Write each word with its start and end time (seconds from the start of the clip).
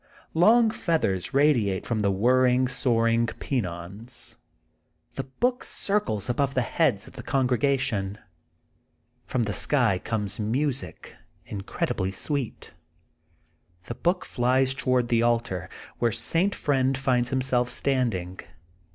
Long 0.33 0.71
feathers 0.71 1.31
radiate 1.31 1.85
from 1.85 1.99
the 1.99 2.09
whirring, 2.09 2.67
soaring 2.67 3.27
pennons. 3.27 4.35
The 5.13 5.25
book 5.25 5.63
circles 5.63 6.27
above 6.27 6.55
the 6.55 6.63
heads 6.63 7.07
of 7.07 7.13
the 7.13 7.21
congregation. 7.21 8.17
From 9.27 9.43
the 9.43 9.53
sky 9.53 9.99
comes 9.99 10.39
music 10.39 11.13
incredibly 11.45 12.09
sweet. 12.11 12.73
The 13.83 13.93
book 13.93 14.25
flies 14.25 14.73
toward 14.73 15.09
the 15.09 15.21
altar, 15.21 15.69
where 15.99 16.11
St. 16.11 16.55
Friend 16.55 16.97
finds 16.97 17.29
himself 17.29 17.69
standing. 17.69 18.39